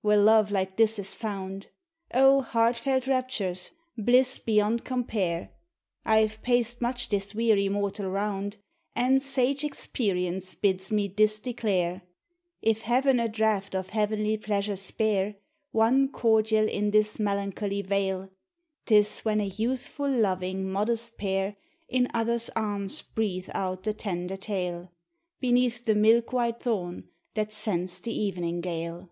where 0.00 0.16
love 0.16 0.50
like 0.50 0.78
this 0.78 0.98
is 0.98 1.14
found! 1.14 1.66
0 2.14 2.40
heartfelt 2.40 3.06
raptures! 3.06 3.72
bliss 3.98 4.38
beyond 4.38 4.86
compare! 4.86 5.50
I' 6.02 6.24
ve 6.26 6.36
paced 6.42 6.80
much 6.80 7.10
this 7.10 7.34
weary 7.34 7.68
mortal 7.68 8.08
round, 8.08 8.56
And 8.96 9.22
sage 9.22 9.64
experience 9.64 10.54
bids 10.54 10.90
me 10.90 11.08
this 11.08 11.40
declare:— 11.40 12.00
If 12.62 12.80
Heaven 12.80 13.20
a 13.20 13.28
draught 13.28 13.74
of 13.74 13.90
heavenly 13.90 14.38
pleasure 14.38 14.76
spare, 14.76 15.34
One 15.72 16.08
cordial 16.08 16.66
in 16.66 16.90
this 16.90 17.20
melancholy 17.20 17.82
vale, 17.82 18.30
'T 18.86 18.96
is 18.96 19.20
when 19.20 19.42
a 19.42 19.46
youthful, 19.46 20.08
loving, 20.10 20.70
modest 20.72 21.18
pair 21.18 21.56
In 21.90 22.08
other's 22.14 22.48
arms 22.56 23.02
breathe 23.02 23.50
out 23.52 23.82
the 23.82 23.92
tender 23.92 24.38
tale, 24.38 24.90
Beneath 25.38 25.84
the 25.84 25.94
milk 25.94 26.32
white 26.32 26.60
thorn 26.60 27.10
that 27.34 27.52
scents 27.52 27.98
the 28.00 28.18
even 28.18 28.42
ing 28.44 28.62
gale. 28.62 29.10